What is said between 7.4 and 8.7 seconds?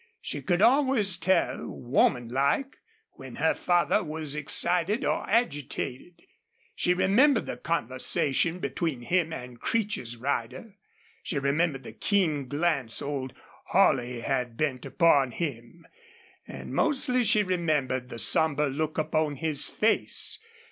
the conversation